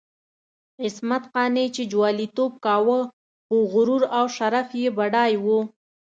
عصمت 0.83 1.23
قانع 1.35 1.65
که 1.75 1.83
جواليتوب 1.91 2.51
کاوه، 2.65 3.01
خو 3.45 3.57
غرور 3.71 4.03
او 4.17 4.25
شرف 4.37 4.69
یې 4.81 4.87
بډای 4.97 5.33
وو. 5.43 5.59